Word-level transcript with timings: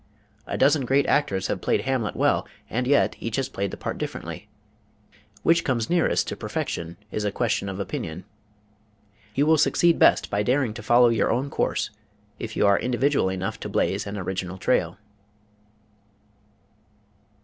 A 0.47 0.57
dozen 0.57 0.83
great 0.85 1.05
actors 1.05 1.45
have 1.45 1.61
played 1.61 1.81
Hamlet 1.81 2.15
well, 2.15 2.47
and 2.71 2.87
yet 2.87 3.15
each 3.19 3.35
has 3.35 3.47
played 3.49 3.69
the 3.69 3.77
part 3.77 3.99
differently. 3.99 4.47
Which 5.43 5.63
comes 5.63 5.85
the 5.85 5.93
nearest 5.93 6.27
to 6.29 6.35
perfection 6.35 6.97
is 7.11 7.23
a 7.23 7.31
question 7.31 7.69
of 7.69 7.79
opinion. 7.79 8.23
You 9.35 9.45
will 9.45 9.59
succeed 9.59 9.99
best 9.99 10.31
by 10.31 10.41
daring 10.41 10.73
to 10.73 10.81
follow 10.81 11.09
your 11.09 11.29
own 11.29 11.51
course 11.51 11.91
if 12.39 12.55
you 12.57 12.65
are 12.65 12.79
individual 12.79 13.29
enough 13.29 13.59
to 13.59 13.69
blaze 13.69 14.07
an 14.07 14.17
original 14.17 14.57
trail. 14.57 14.97